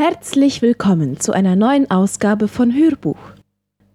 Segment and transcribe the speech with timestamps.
[0.00, 3.18] Herzlich willkommen zu einer neuen Ausgabe von Hörbuch.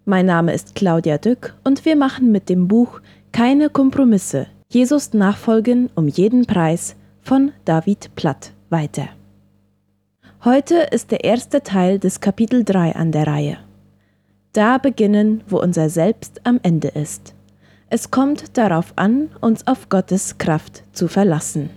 [0.04, 3.00] Mein Name ist Claudia Dück und wir machen mit dem Buch
[3.32, 4.46] Keine Kompromisse.
[4.68, 9.08] Jesus nachfolgen um jeden Preis von David Platt weiter.
[10.44, 13.56] Heute ist der erste Teil des Kapitel 3 an der Reihe.
[14.52, 17.32] Da beginnen, wo unser Selbst am Ende ist.
[17.88, 21.70] Es kommt darauf an, uns auf Gottes Kraft zu verlassen.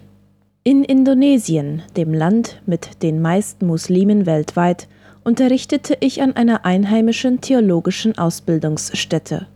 [0.67, 4.89] In Indonesien, dem Land mit den meisten Muslimen weltweit,
[5.23, 9.47] unterrichtete ich an einer einheimischen theologischen Ausbildungsstätte.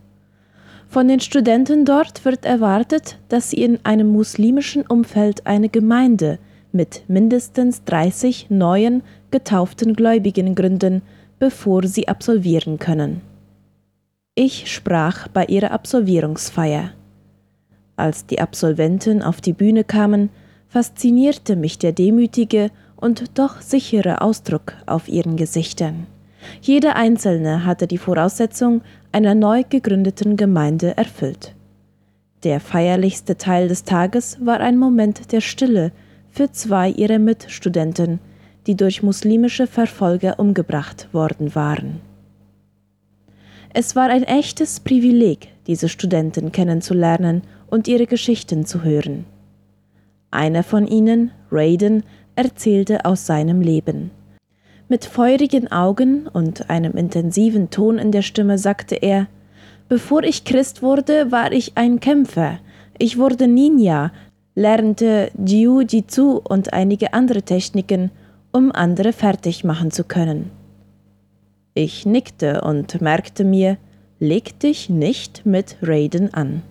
[0.88, 6.38] Von den Studenten dort wird erwartet, dass sie in einem muslimischen Umfeld eine Gemeinde
[6.72, 11.02] mit mindestens 30 neuen getauften Gläubigen gründen,
[11.38, 13.20] bevor sie absolvieren können.
[14.34, 16.92] Ich sprach bei ihrer Absolvierungsfeier.
[17.96, 20.30] Als die Absolventen auf die Bühne kamen,
[20.72, 26.06] faszinierte mich der demütige und doch sichere Ausdruck auf ihren Gesichtern.
[26.62, 28.80] Jeder einzelne hatte die Voraussetzung
[29.12, 31.54] einer neu gegründeten Gemeinde erfüllt.
[32.42, 35.92] Der feierlichste Teil des Tages war ein Moment der Stille
[36.30, 38.18] für zwei ihrer Mitstudenten,
[38.66, 42.00] die durch muslimische Verfolger umgebracht worden waren.
[43.74, 49.26] Es war ein echtes Privileg, diese Studenten kennenzulernen und ihre Geschichten zu hören.
[50.32, 52.02] Einer von ihnen, Raiden,
[52.34, 54.10] erzählte aus seinem Leben.
[54.88, 59.28] Mit feurigen Augen und einem intensiven Ton in der Stimme sagte er
[59.88, 62.58] Bevor ich Christ wurde, war ich ein Kämpfer.
[62.98, 64.10] Ich wurde Ninja,
[64.54, 68.10] lernte Jiu-Jitsu und einige andere Techniken,
[68.52, 70.50] um andere fertig machen zu können.
[71.74, 73.76] Ich nickte und merkte mir,
[74.18, 76.62] leg dich nicht mit Raiden an.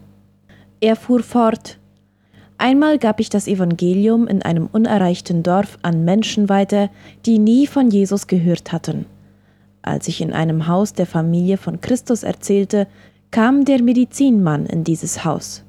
[0.79, 1.77] Er fuhr fort,
[2.61, 6.91] Einmal gab ich das Evangelium in einem unerreichten Dorf an Menschen weiter,
[7.25, 9.07] die nie von Jesus gehört hatten.
[9.81, 12.85] Als ich in einem Haus der Familie von Christus erzählte,
[13.31, 15.63] kam der Medizinmann in dieses Haus.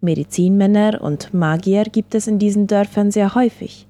[0.00, 3.86] Medizinmänner und Magier gibt es in diesen Dörfern sehr häufig.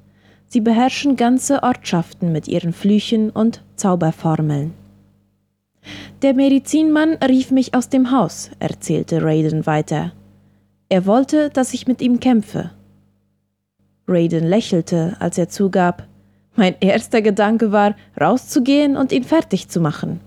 [0.49, 4.75] Sie beherrschen ganze Ortschaften mit ihren Flüchen und Zauberformeln.
[6.23, 10.11] Der Medizinmann rief mich aus dem Haus, erzählte Raiden weiter.
[10.93, 12.71] Er wollte, dass ich mit ihm kämpfe.
[14.07, 16.07] Raiden lächelte, als er zugab,
[16.55, 20.21] mein erster Gedanke war, rauszugehen und ihn fertig zu machen.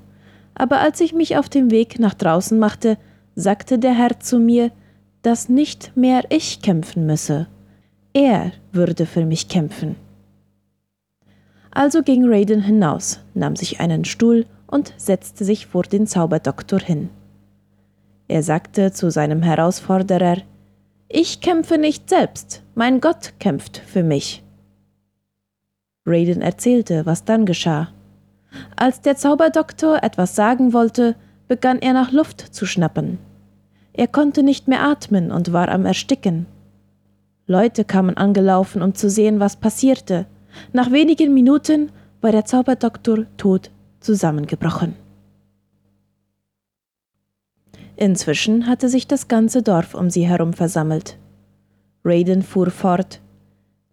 [0.56, 2.98] Aber als ich mich auf dem Weg nach draußen machte,
[3.36, 4.72] sagte der Herr zu mir,
[5.22, 7.46] dass nicht mehr ich kämpfen müsse.
[8.14, 9.96] Er würde für mich kämpfen.
[11.70, 17.10] Also ging Raiden hinaus, nahm sich einen Stuhl und setzte sich vor den Zauberdoktor hin.
[18.28, 20.38] Er sagte zu seinem Herausforderer,
[21.16, 24.44] ich kämpfe nicht selbst, mein Gott kämpft für mich.
[26.06, 27.88] Raiden erzählte, was dann geschah.
[28.76, 31.16] Als der Zauberdoktor etwas sagen wollte,
[31.48, 33.18] begann er nach Luft zu schnappen.
[33.94, 36.48] Er konnte nicht mehr atmen und war am Ersticken.
[37.48, 40.26] Leute kamen angelaufen, um zu sehen, was passierte.
[40.74, 43.72] Nach wenigen Minuten war der Zauberdoktor tot
[44.02, 45.05] zusammengebrochen.
[47.98, 51.18] Inzwischen hatte sich das ganze Dorf um sie herum versammelt.
[52.04, 53.22] Raiden fuhr fort.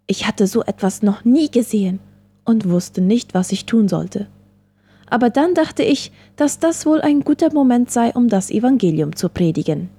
[0.06, 2.00] Ich hatte so etwas noch nie gesehen
[2.44, 4.26] und wusste nicht, was ich tun sollte.
[5.08, 9.28] Aber dann dachte ich, dass das wohl ein guter Moment sei, um das Evangelium zu
[9.28, 9.90] predigen.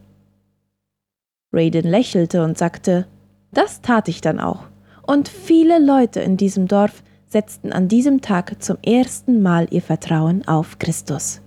[1.54, 3.06] Raiden lächelte und sagte,
[3.52, 4.64] das tat ich dann auch.
[5.06, 10.48] Und viele Leute in diesem Dorf setzten an diesem Tag zum ersten Mal ihr Vertrauen
[10.48, 11.43] auf Christus.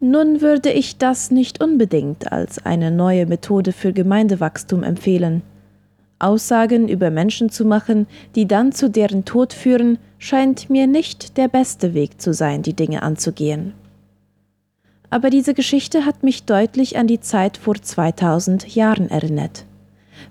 [0.00, 5.42] Nun würde ich das nicht unbedingt als eine neue Methode für Gemeindewachstum empfehlen.
[6.20, 11.48] Aussagen über Menschen zu machen, die dann zu deren Tod führen, scheint mir nicht der
[11.48, 13.74] beste Weg zu sein, die Dinge anzugehen.
[15.10, 19.64] Aber diese Geschichte hat mich deutlich an die Zeit vor 2000 Jahren erinnert.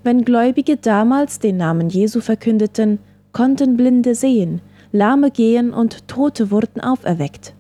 [0.04, 3.00] Wenn Gläubige damals den Namen Jesu verkündeten,
[3.34, 4.62] konnten Blinde sehen,
[4.94, 7.54] Lahme gehen und Tote wurden auferweckt.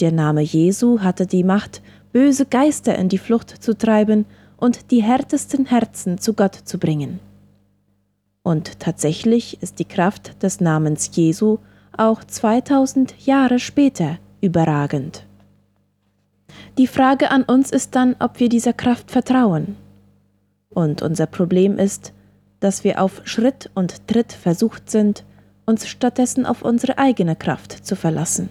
[0.00, 1.82] Der Name Jesu hatte die Macht,
[2.12, 4.26] böse Geister in die Flucht zu treiben
[4.56, 7.20] und die härtesten Herzen zu Gott zu bringen.
[8.42, 11.58] Und tatsächlich ist die Kraft des Namens Jesu
[11.96, 15.24] auch 2000 Jahre später überragend.
[16.76, 19.76] Die Frage an uns ist dann, ob wir dieser Kraft vertrauen.
[20.70, 22.12] Und unser Problem ist,
[22.60, 25.24] dass wir auf Schritt und Tritt versucht sind,
[25.66, 28.48] uns stattdessen auf unsere eigene Kraft zu verlassen.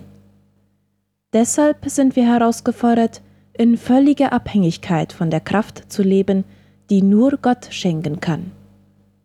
[1.34, 3.22] Deshalb sind wir herausgefordert,
[3.58, 6.44] in völliger Abhängigkeit von der Kraft zu leben,
[6.90, 8.52] die nur Gott schenken kann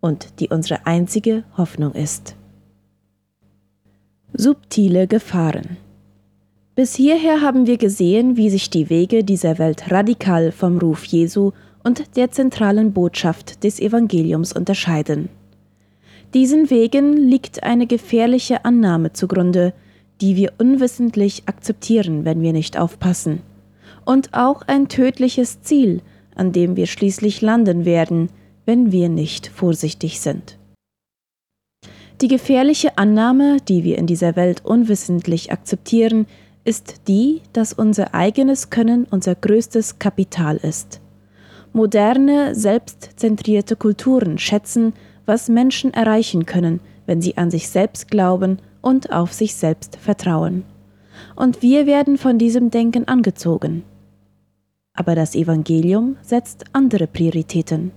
[0.01, 2.35] und die unsere einzige Hoffnung ist.
[4.33, 5.77] Subtile Gefahren
[6.75, 11.53] Bis hierher haben wir gesehen, wie sich die Wege dieser Welt radikal vom Ruf Jesu
[11.83, 15.29] und der zentralen Botschaft des Evangeliums unterscheiden.
[16.35, 19.73] Diesen Wegen liegt eine gefährliche Annahme zugrunde,
[20.21, 23.43] die wir unwissentlich akzeptieren, wenn wir nicht aufpassen,
[24.05, 26.03] und auch ein tödliches Ziel,
[26.35, 28.31] an dem wir schließlich landen werden,
[28.65, 30.59] wenn wir nicht vorsichtig sind.
[32.21, 36.27] Die gefährliche Annahme, die wir in dieser Welt unwissentlich akzeptieren,
[36.65, 41.01] ist die, dass unser eigenes Können unser größtes Kapital ist.
[41.73, 44.95] Moderne, selbstzentrierte Kulturen schätzen,
[45.27, 50.65] was Menschen erreichen können, wenn sie an sich selbst glauben und auf sich selbst vertrauen.
[51.37, 53.85] Und wir werden von diesem Denken angezogen.
[54.95, 57.93] Aber das Evangelium setzt andere Prioritäten.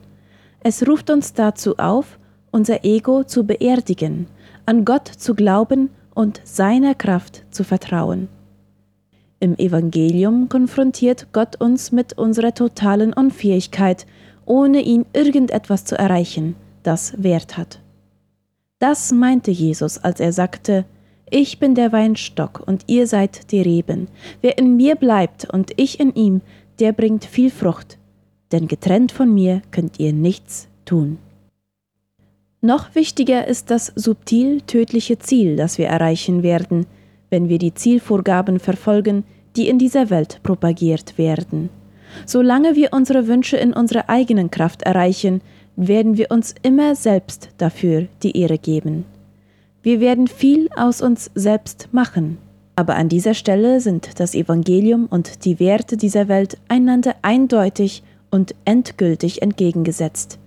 [0.63, 2.19] Es ruft uns dazu auf,
[2.51, 4.27] unser Ego zu beerdigen,
[4.65, 8.27] an Gott zu glauben und seiner Kraft zu vertrauen.
[9.39, 14.05] Im Evangelium konfrontiert Gott uns mit unserer totalen Unfähigkeit,
[14.45, 17.80] ohne ihn irgendetwas zu erreichen, das Wert hat.
[18.81, 20.85] Das meinte Jesus, als er sagte,
[21.29, 24.07] Ich bin der Weinstock und ihr seid die Reben.
[24.41, 26.41] Wer in mir bleibt und ich in ihm,
[26.79, 27.99] der bringt viel Frucht,
[28.51, 31.19] denn getrennt von mir könnt ihr nichts tun.
[32.61, 36.87] Noch wichtiger ist das subtil tödliche Ziel, das wir erreichen werden,
[37.29, 39.25] wenn wir die Zielvorgaben verfolgen,
[39.55, 41.69] die in dieser Welt propagiert werden.
[42.25, 45.41] Solange wir unsere Wünsche in unserer eigenen Kraft erreichen,
[45.87, 49.05] werden wir uns immer selbst dafür die Ehre geben.
[49.83, 52.37] Wir werden viel aus uns selbst machen.
[52.75, 58.55] Aber an dieser Stelle sind das Evangelium und die Werte dieser Welt einander eindeutig und
[58.63, 60.39] endgültig entgegengesetzt.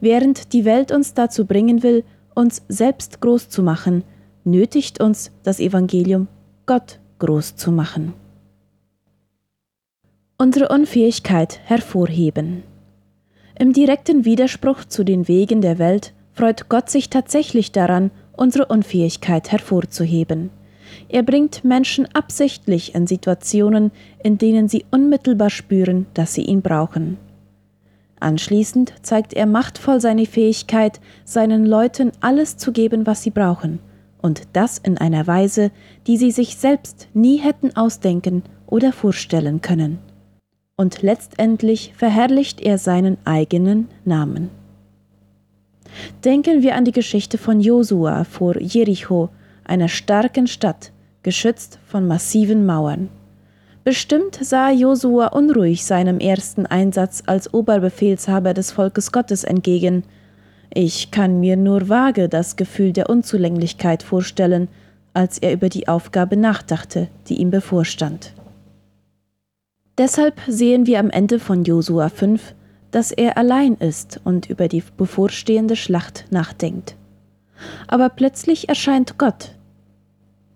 [0.00, 2.04] Während die Welt uns dazu bringen will,
[2.34, 4.04] uns selbst groß zu machen,
[4.44, 6.28] nötigt uns das Evangelium,
[6.66, 8.12] Gott groß zu machen.
[10.38, 12.62] Unsere Unfähigkeit hervorheben.
[13.58, 19.50] Im direkten Widerspruch zu den Wegen der Welt freut Gott sich tatsächlich daran, unsere Unfähigkeit
[19.50, 20.50] hervorzuheben.
[21.08, 23.92] Er bringt Menschen absichtlich in Situationen,
[24.22, 27.16] in denen sie unmittelbar spüren, dass sie ihn brauchen.
[28.20, 33.78] Anschließend zeigt er machtvoll seine Fähigkeit, seinen Leuten alles zu geben, was sie brauchen,
[34.20, 35.70] und das in einer Weise,
[36.06, 39.98] die sie sich selbst nie hätten ausdenken oder vorstellen können.
[40.78, 44.50] Und letztendlich verherrlicht er seinen eigenen Namen.
[46.22, 49.30] Denken wir an die Geschichte von Josua vor Jericho,
[49.64, 50.92] einer starken Stadt,
[51.22, 53.08] geschützt von massiven Mauern.
[53.84, 60.02] Bestimmt sah Josua unruhig seinem ersten Einsatz als Oberbefehlshaber des Volkes Gottes entgegen.
[60.74, 64.68] Ich kann mir nur vage das Gefühl der Unzulänglichkeit vorstellen,
[65.14, 68.35] als er über die Aufgabe nachdachte, die ihm bevorstand.
[69.98, 72.54] Deshalb sehen wir am Ende von Josua 5,
[72.90, 76.96] dass er allein ist und über die bevorstehende Schlacht nachdenkt.
[77.86, 79.52] Aber plötzlich erscheint Gott.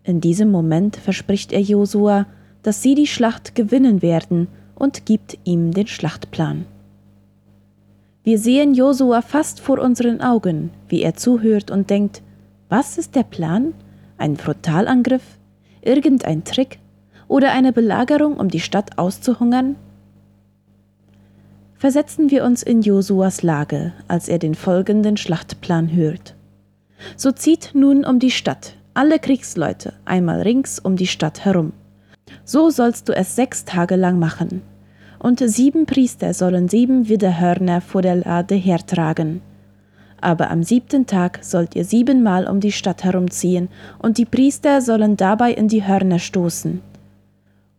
[0.04, 2.26] In diesem Moment verspricht er Josua,
[2.62, 6.66] dass sie die Schlacht gewinnen werden und gibt ihm den Schlachtplan.
[8.22, 12.22] Wir sehen Josua fast vor unseren Augen, wie er zuhört und denkt,
[12.68, 13.72] was ist der Plan?
[14.18, 15.22] Ein Frontalangriff?
[15.80, 16.78] Irgendein Trick?
[17.30, 19.76] Oder eine Belagerung, um die Stadt auszuhungern?
[21.76, 26.34] Versetzen wir uns in Josuas Lage, als er den folgenden Schlachtplan hört.
[27.16, 31.72] So zieht nun um die Stadt alle Kriegsleute einmal rings um die Stadt herum.
[32.44, 34.62] So sollst du es sechs Tage lang machen.
[35.20, 39.40] Und sieben Priester sollen sieben Widderhörner vor der Lade hertragen.
[40.20, 43.68] Aber am siebten Tag sollt ihr siebenmal um die Stadt herumziehen,
[44.00, 46.89] und die Priester sollen dabei in die Hörner stoßen.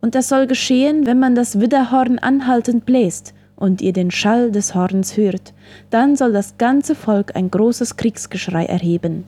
[0.02, 4.74] Und das soll geschehen, wenn man das Widderhorn anhaltend bläst und ihr den Schall des
[4.74, 5.54] Horns hört,
[5.90, 9.24] dann soll das ganze Volk ein großes Kriegsgeschrei erheben.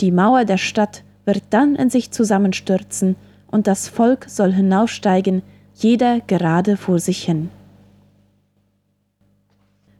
[0.00, 3.16] Die Mauer der Stadt wird dann in sich zusammenstürzen,
[3.52, 5.42] und das Volk soll hinaufsteigen,
[5.74, 7.48] jeder gerade vor sich hin.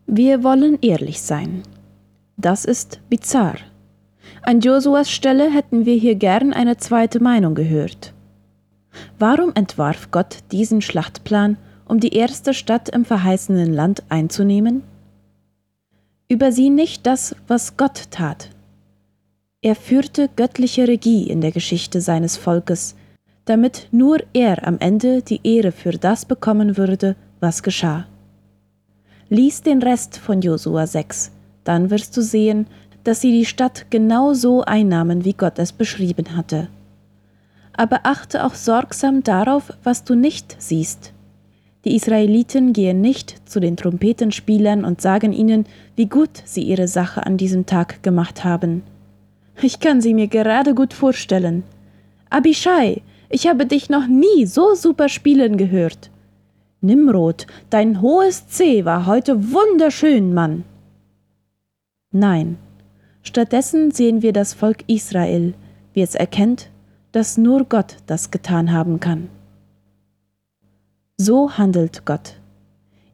[0.06, 1.62] Wir wollen ehrlich sein.
[2.36, 3.56] Das ist bizarr.
[4.42, 8.12] An Josuas Stelle hätten wir hier gern eine zweite Meinung gehört.
[9.18, 11.56] Warum entwarf Gott diesen Schlachtplan,
[11.86, 14.82] um die erste Stadt im verheißenen Land einzunehmen?
[16.28, 18.50] Übersieh nicht das, was Gott tat.
[19.62, 22.94] Er führte göttliche Regie in der Geschichte seines Volkes,
[23.44, 28.06] damit nur er am Ende die Ehre für das bekommen würde, was geschah.
[29.28, 31.32] Lies den Rest von Josua 6,
[31.64, 32.66] dann wirst du sehen,
[33.04, 36.68] dass sie die Stadt genau so einnahmen, wie Gott es beschrieben hatte.
[37.80, 41.14] Aber achte auch sorgsam darauf, was du nicht siehst.
[41.86, 45.64] Die Israeliten gehen nicht zu den Trompetenspielern und sagen ihnen,
[45.96, 48.82] wie gut sie ihre Sache an diesem Tag gemacht haben.
[49.62, 51.62] Ich kann sie mir gerade gut vorstellen.
[52.28, 56.10] Abishai, ich habe dich noch nie so super spielen gehört.
[56.82, 60.64] Nimrod, dein hohes C war heute wunderschön, Mann.
[62.12, 62.58] Nein,
[63.22, 65.54] stattdessen sehen wir das Volk Israel,
[65.94, 66.68] wie es erkennt,
[67.12, 69.28] dass nur Gott das getan haben kann.
[71.16, 72.36] So handelt Gott.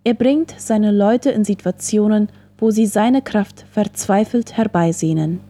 [0.04, 5.40] Er bringt seine Leute in Situationen, wo sie seine Kraft verzweifelt herbeisehnen.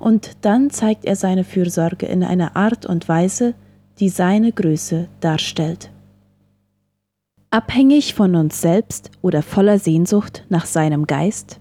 [0.00, 3.54] Und dann zeigt er seine Fürsorge in einer Art und Weise,
[4.00, 5.90] die seine Größe darstellt.
[7.50, 11.59] Abhängig von uns selbst oder voller Sehnsucht nach seinem Geist?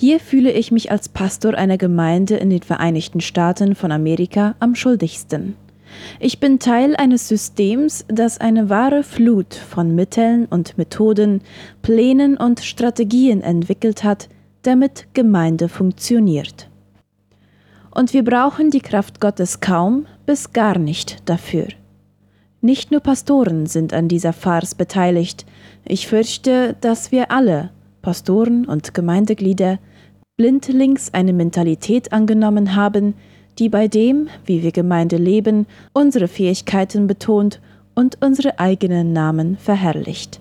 [0.00, 4.76] Hier fühle ich mich als Pastor einer Gemeinde in den Vereinigten Staaten von Amerika am
[4.76, 5.56] schuldigsten.
[6.20, 11.40] Ich bin Teil eines Systems, das eine wahre Flut von Mitteln und Methoden,
[11.82, 14.28] Plänen und Strategien entwickelt hat,
[14.62, 16.70] damit Gemeinde funktioniert.
[17.90, 21.66] Und wir brauchen die Kraft Gottes kaum bis gar nicht dafür.
[22.60, 25.44] Nicht nur Pastoren sind an dieser Farce beteiligt.
[25.84, 29.80] Ich fürchte, dass wir alle, Pastoren und Gemeindeglieder,
[30.38, 33.14] blindlings eine Mentalität angenommen haben,
[33.58, 37.60] die bei dem, wie wir Gemeinde leben, unsere Fähigkeiten betont
[37.96, 40.40] und unsere eigenen Namen verherrlicht.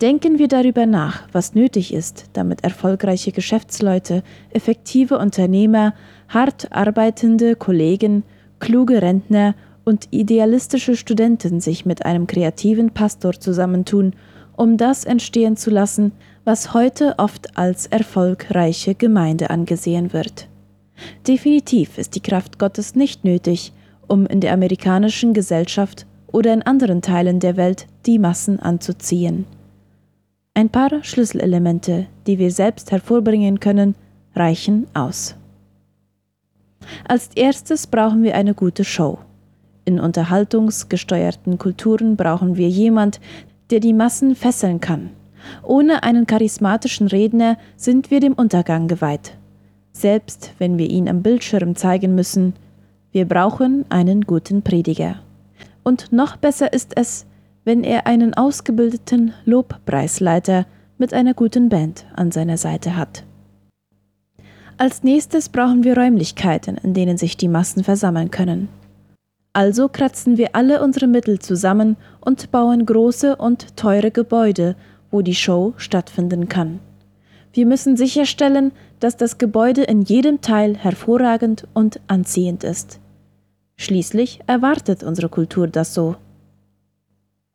[0.00, 5.94] Denken wir darüber nach, was nötig ist, damit erfolgreiche Geschäftsleute, effektive Unternehmer,
[6.28, 8.22] hart arbeitende Kollegen,
[8.60, 14.12] kluge Rentner und idealistische Studenten sich mit einem kreativen Pastor zusammentun,
[14.54, 16.12] um das entstehen zu lassen,
[16.46, 20.46] was heute oft als erfolgreiche Gemeinde angesehen wird.
[21.26, 23.72] Definitiv ist die Kraft Gottes nicht nötig,
[24.06, 29.44] um in der amerikanischen Gesellschaft oder in anderen Teilen der Welt die Massen anzuziehen.
[30.54, 33.96] Ein paar Schlüsselelemente, die wir selbst hervorbringen können,
[34.36, 35.34] reichen aus.
[37.08, 39.18] Als erstes brauchen wir eine gute Show.
[39.84, 43.20] In unterhaltungsgesteuerten Kulturen brauchen wir jemand,
[43.70, 45.10] der die Massen fesseln kann.
[45.62, 49.36] Ohne einen charismatischen Redner sind wir dem Untergang geweiht
[49.96, 52.54] selbst wenn wir ihn am Bildschirm zeigen müssen.
[53.12, 55.16] Wir brauchen einen guten Prediger.
[55.82, 57.26] Und noch besser ist es,
[57.64, 60.66] wenn er einen ausgebildeten Lobpreisleiter
[60.98, 63.24] mit einer guten Band an seiner Seite hat.
[64.78, 68.68] Als nächstes brauchen wir Räumlichkeiten, in denen sich die Massen versammeln können.
[69.54, 74.76] Also kratzen wir alle unsere Mittel zusammen und bauen große und teure Gebäude,
[75.10, 76.80] wo die Show stattfinden kann.
[77.52, 83.00] Wir müssen sicherstellen, dass das Gebäude in jedem Teil hervorragend und anziehend ist.
[83.76, 86.16] Schließlich erwartet unsere Kultur das so.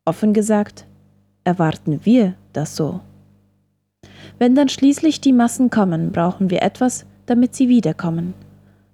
[0.04, 0.86] Offen gesagt,
[1.44, 3.00] erwarten wir das so.
[4.38, 8.34] Wenn dann schließlich die Massen kommen, brauchen wir etwas, damit sie wiederkommen.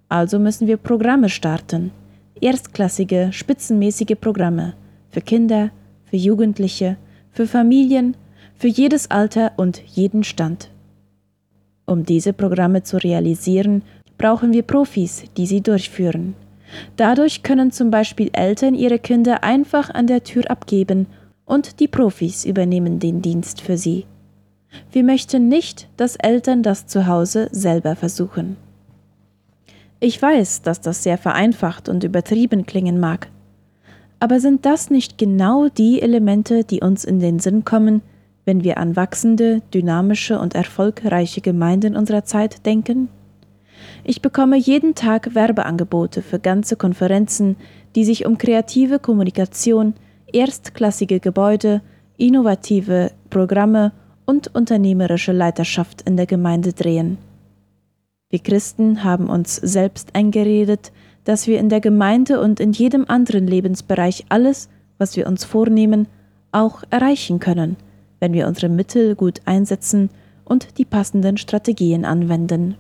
[0.09, 1.91] Also müssen wir Programme starten,
[2.41, 4.75] erstklassige, spitzenmäßige Programme
[5.11, 5.71] für Kinder,
[6.05, 6.97] für Jugendliche,
[7.31, 8.17] für Familien,
[8.59, 10.71] für jedes Alter und jeden Stand.
[11.87, 13.83] Um diese Programme zu realisieren,
[14.19, 16.35] brauchen wir Profis, die sie durchführen.
[16.97, 21.07] Dadurch können zum Beispiel Eltern ihre Kinder einfach an der Tür abgeben
[21.47, 24.05] und die Profis übernehmen den Dienst für sie.
[24.93, 28.57] Wir möchten nicht, dass Eltern das zu Hause selber versuchen.
[30.01, 33.29] Ich weiß, dass das sehr vereinfacht und übertrieben klingen mag.
[34.21, 38.03] Aber sind das nicht genau die Elemente, die uns in den Sinn kommen,
[38.49, 43.11] wenn wir an wachsende, dynamische und erfolgreiche Gemeinden unserer Zeit denken?
[44.05, 47.57] Ich bekomme jeden Tag Werbeangebote für ganze Konferenzen,
[47.95, 49.93] die sich um kreative Kommunikation,
[50.33, 51.83] erstklassige Gebäude,
[52.17, 53.93] innovative Programme
[54.25, 57.19] und unternehmerische Leiterschaft in der Gemeinde drehen.
[58.31, 60.91] Wir Christen haben uns selbst eingeredet,
[61.25, 66.09] dass wir in der Gemeinde und in jedem anderen Lebensbereich alles, was wir uns vornehmen,
[66.51, 67.77] auch erreichen können–
[68.21, 70.11] wenn wir unsere Mittel gut einsetzen
[70.45, 72.77] und die passenden Strategien anwenden.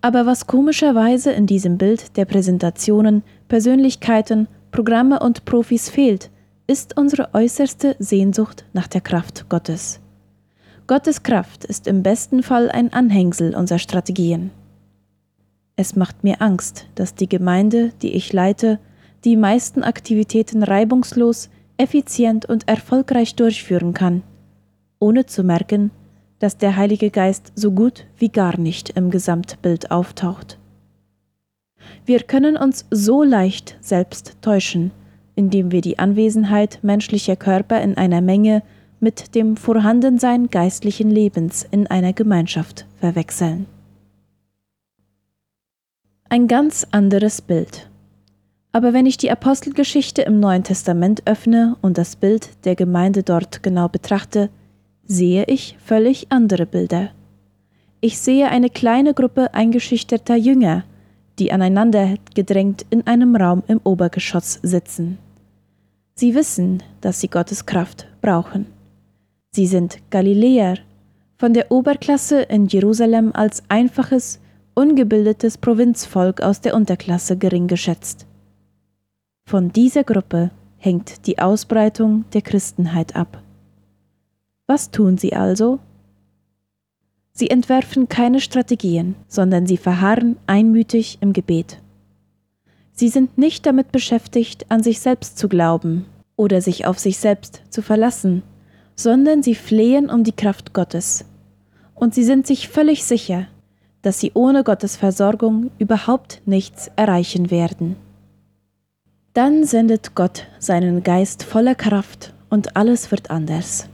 [0.00, 6.30] Aber was komischerweise in diesem Bild der Präsentationen, Persönlichkeiten, Programme und Profis fehlt,
[6.66, 10.00] ist unsere äußerste Sehnsucht nach der Kraft Gottes.
[10.88, 14.50] Gottes Kraft ist im besten Fall ein Anhängsel unserer Strategien.
[15.76, 18.78] Es macht mir Angst, dass die Gemeinde, die ich leite,
[19.24, 24.22] die meisten Aktivitäten reibungslos, effizient und erfolgreich durchführen kann,
[24.98, 25.90] ohne zu merken,
[26.38, 30.58] dass der Heilige Geist so gut wie gar nicht im Gesamtbild auftaucht.
[32.04, 34.90] Wir können uns so leicht selbst täuschen,
[35.34, 38.62] indem wir die Anwesenheit menschlicher Körper in einer Menge
[39.00, 43.66] mit dem Vorhandensein geistlichen Lebens in einer Gemeinschaft verwechseln.
[46.28, 47.90] Ein ganz anderes Bild.
[48.72, 53.62] Aber wenn ich die Apostelgeschichte im Neuen Testament öffne und das Bild der Gemeinde dort
[53.62, 54.48] genau betrachte,
[55.04, 57.10] sehe ich völlig andere Bilder.
[58.00, 60.84] Ich sehe eine kleine Gruppe eingeschüchterter Jünger,
[61.38, 65.18] die aneinander gedrängt in einem Raum im Obergeschoss sitzen.
[66.14, 68.66] Sie wissen, dass sie Gottes Kraft brauchen.
[69.50, 70.78] Sie sind Galiläer,
[71.36, 74.40] von der Oberklasse in Jerusalem als einfaches,
[74.74, 78.26] ungebildetes Provinzvolk aus der Unterklasse gering geschätzt.
[79.44, 83.42] Von dieser Gruppe hängt die Ausbreitung der Christenheit ab.
[84.66, 85.78] Was tun sie also?
[87.32, 91.78] Sie entwerfen keine Strategien, sondern sie verharren einmütig im Gebet.
[92.92, 96.04] Sie sind nicht damit beschäftigt, an sich selbst zu glauben
[96.36, 98.42] oder sich auf sich selbst zu verlassen,
[98.94, 101.24] sondern sie flehen um die Kraft Gottes.
[101.94, 103.46] Und sie sind sich völlig sicher,
[104.02, 107.96] dass sie ohne Gottes Versorgung überhaupt nichts erreichen werden.
[109.34, 113.88] Dann sendet Gott seinen Geist voller Kraft und alles wird anders.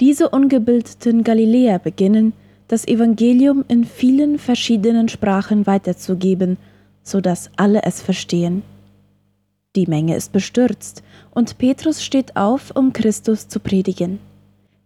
[0.00, 2.32] Diese ungebildeten Galiläer beginnen,
[2.68, 6.56] das Evangelium in vielen verschiedenen Sprachen weiterzugeben,
[7.02, 8.62] so dass alle es verstehen.
[9.76, 14.18] Die Menge ist bestürzt, und Petrus steht auf, um Christus zu predigen.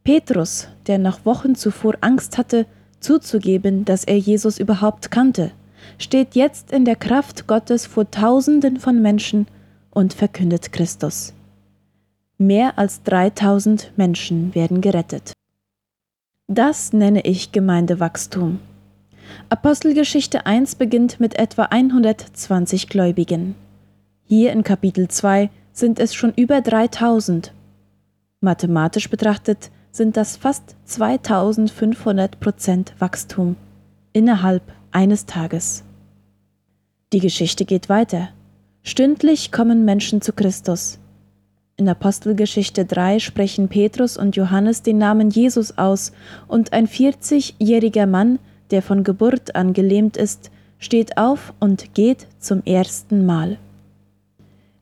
[0.03, 2.67] Petrus, der noch Wochen zuvor Angst hatte,
[2.99, 5.53] zuzugeben, dass er Jesus überhaupt kannte,
[5.99, 9.47] steht jetzt in der Kraft Gottes vor Tausenden von Menschen
[9.91, 11.33] und verkündet Christus.
[12.37, 15.33] Mehr als 3000 Menschen werden gerettet.
[16.47, 18.61] Das nenne ich Gemeindewachstum.
[19.51, 23.55] Apostelgeschichte 1 beginnt mit etwa 120 Gläubigen.
[24.25, 27.53] Hier in Kapitel 2 sind es schon über 3000.
[28.41, 33.57] Mathematisch betrachtet sind das fast 2500 Prozent Wachstum
[34.13, 35.85] innerhalb eines Tages.
[37.13, 38.31] Die Geschichte geht weiter.
[38.89, 40.99] Stündlich kommen Menschen zu Christus.
[41.77, 46.13] In Apostelgeschichte 3 sprechen Petrus und Johannes den Namen Jesus aus
[46.47, 48.39] und ein 40-jähriger Mann,
[48.71, 53.59] der von Geburt an gelähmt ist, steht auf und geht zum ersten Mal.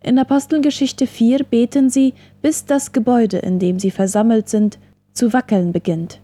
[0.04, 4.78] In Apostelgeschichte 4 beten sie, bis das Gebäude, in dem sie versammelt sind,
[5.14, 6.20] zu wackeln beginnt.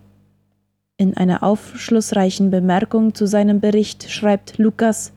[0.99, 5.13] In einer aufschlussreichen Bemerkung zu seinem Bericht schreibt Lukas,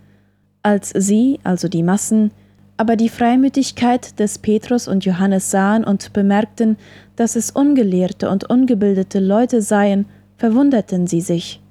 [0.64, 2.32] als sie, also die Massen,
[2.78, 6.78] aber die Freimütigkeit des Petrus und Johannes sahen und bemerkten,
[7.16, 10.06] dass es ungelehrte und ungebildete Leute seien,
[10.38, 11.62] verwunderten sie sich,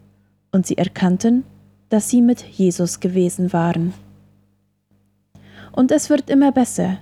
[0.51, 1.45] und sie erkannten,
[1.91, 3.93] dass sie mit Jesus gewesen waren.
[5.73, 6.99] Und es wird immer besser.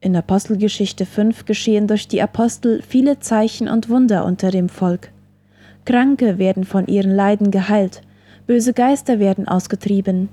[0.00, 5.10] In Apostelgeschichte 5 geschehen durch die Apostel viele Zeichen und Wunder unter dem Volk.
[5.84, 8.02] Kranke werden von ihren Leiden geheilt,
[8.46, 10.28] böse Geister werden ausgetrieben.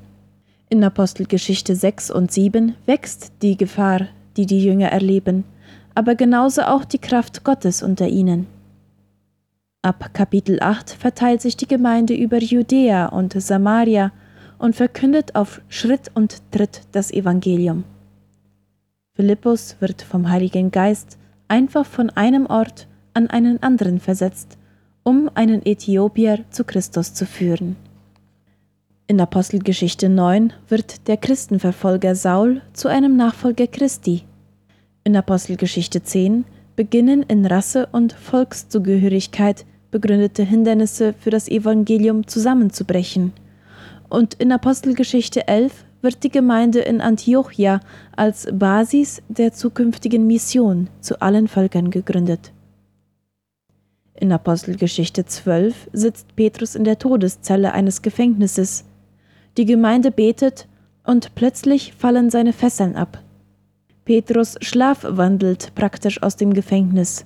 [0.68, 5.44] In Apostelgeschichte 6 und 7 wächst die Gefahr, die die Jünger erleben,
[5.94, 8.48] aber genauso auch die Kraft Gottes unter ihnen.
[9.84, 14.12] Ab Kapitel 8 verteilt sich die Gemeinde über Judäa und Samaria
[14.58, 17.84] und verkündet auf Schritt und Tritt das Evangelium.
[19.14, 24.58] Philippus wird vom Heiligen Geist einfach von einem Ort an einen anderen versetzt,
[25.04, 27.76] um einen Äthiopier zu Christus zu führen.
[29.08, 34.24] In Apostelgeschichte 9 wird der Christenverfolger Saul zu einem Nachfolger Christi.
[35.04, 43.34] In Apostelgeschichte 10 beginnen in Rasse und Volkszugehörigkeit begründete Hindernisse für das Evangelium zusammenzubrechen–
[44.10, 47.80] und in Apostelgeschichte 11 wird die Gemeinde in Antiochia
[48.16, 52.52] als Basis der zukünftigen Mission zu allen Völkern gegründet.
[54.14, 58.86] In Apostelgeschichte 12 sitzt Petrus in der Todeszelle eines Gefängnisses.
[59.58, 60.68] Die Gemeinde betet
[61.06, 63.22] und plötzlich fallen seine Fesseln ab.
[64.04, 67.26] Petrus schlafwandelt praktisch aus dem Gefängnis.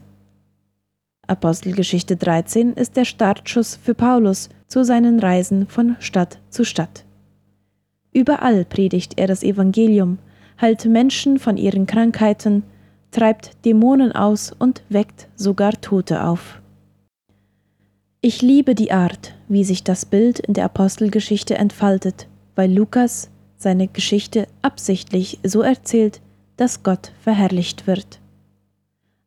[1.27, 7.05] Apostelgeschichte 13 ist der Startschuss für Paulus zu seinen Reisen von Stadt zu Stadt.
[8.13, 10.19] Überall predigt er das Evangelium,
[10.59, 12.63] heilt Menschen von ihren Krankheiten,
[13.11, 16.61] treibt Dämonen aus und weckt sogar Tote auf.
[18.21, 23.87] Ich liebe die Art, wie sich das Bild in der Apostelgeschichte entfaltet, weil Lukas seine
[23.87, 26.19] Geschichte absichtlich so erzählt,
[26.57, 28.19] dass Gott verherrlicht wird.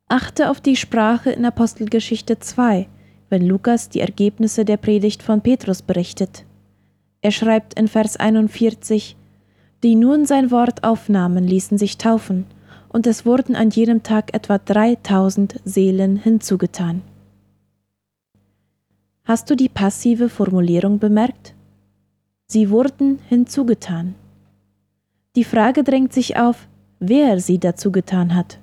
[0.09, 2.87] Achte auf die Sprache in Apostelgeschichte 2,
[3.31, 6.44] wenn Lukas die Ergebnisse der Predigt von Petrus berichtet.
[7.22, 9.16] Er schreibt in Vers 41,
[9.83, 12.44] Die nun sein Wort aufnahmen, ließen sich taufen,
[12.90, 17.00] und es wurden an jedem Tag etwa 3000 Seelen hinzugetan.
[19.25, 21.55] Hast du die passive Formulierung bemerkt?
[22.49, 24.17] Sie wurden hinzugetan.
[25.37, 26.67] Die Frage drängt sich auf,
[26.99, 28.59] wer sie dazu getan hat.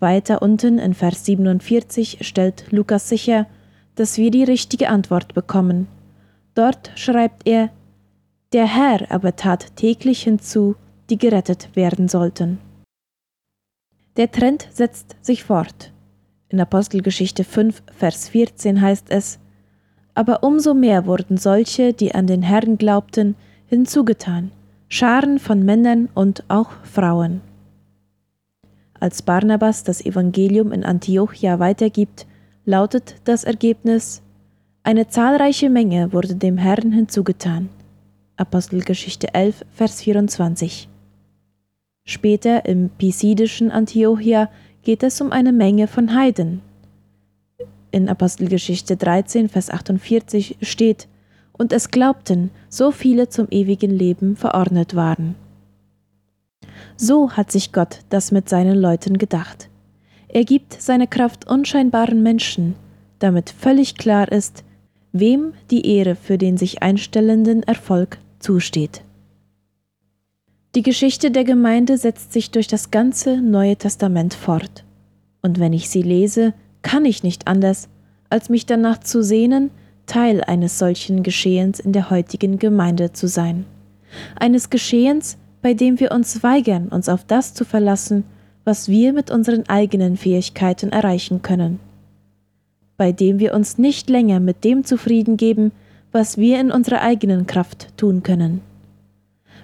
[0.00, 3.46] Weiter unten in Vers 47 stellt Lukas sicher,
[3.94, 5.86] dass wir die richtige Antwort bekommen.
[6.56, 7.70] Dort schreibt er,
[8.52, 10.74] der Herr aber tat täglich hinzu,
[11.10, 12.58] die gerettet werden sollten.
[14.16, 15.92] Der Trend setzt sich fort.
[16.48, 19.38] In Apostelgeschichte 5, Vers 14 heißt es,
[20.14, 23.34] aber umso mehr wurden solche, die an den Herrn glaubten,
[23.66, 24.50] hinzugetan,
[24.88, 27.40] Scharen von Männern und auch Frauen.
[29.00, 32.26] Als Barnabas das Evangelium in Antiochia weitergibt,
[32.64, 34.22] lautet das Ergebnis
[34.82, 37.68] Eine zahlreiche Menge wurde dem Herrn hinzugetan.
[38.36, 40.88] Apostelgeschichte 11, Vers 24.
[42.04, 44.48] Später im pisidischen Antiochia
[44.82, 46.60] geht es um eine Menge von Heiden.
[47.94, 51.06] In Apostelgeschichte 13, Vers 48 steht,
[51.52, 55.36] und es glaubten, so viele zum ewigen Leben verordnet waren.
[56.96, 59.68] So hat sich Gott das mit seinen Leuten gedacht.
[60.26, 62.74] Er gibt seine Kraft unscheinbaren Menschen,
[63.20, 64.64] damit völlig klar ist,
[65.12, 69.04] wem die Ehre für den sich einstellenden Erfolg zusteht.
[70.74, 74.82] Die Geschichte der Gemeinde setzt sich durch das ganze Neue Testament fort.
[75.42, 76.54] Und wenn ich sie lese,
[76.84, 77.88] kann ich nicht anders,
[78.30, 79.70] als mich danach zu sehnen,
[80.06, 83.64] Teil eines solchen Geschehens in der heutigen Gemeinde zu sein.
[84.36, 88.24] Eines Geschehens, bei dem wir uns weigern, uns auf das zu verlassen,
[88.64, 91.80] was wir mit unseren eigenen Fähigkeiten erreichen können.
[92.96, 95.72] Bei dem wir uns nicht länger mit dem zufrieden geben,
[96.12, 98.60] was wir in unserer eigenen Kraft tun können.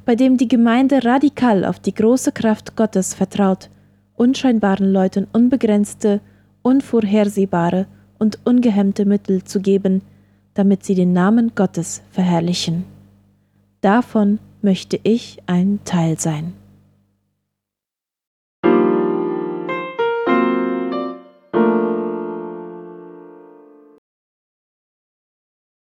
[0.04, 3.68] Bei dem die Gemeinde radikal auf die große Kraft Gottes vertraut,
[4.16, 6.20] unscheinbaren Leuten unbegrenzte,
[6.62, 7.86] unvorhersehbare
[8.18, 10.02] und ungehemmte Mittel zu geben,
[10.54, 12.84] damit sie den Namen Gottes verherrlichen.
[13.80, 16.52] Davon möchte ich ein Teil sein.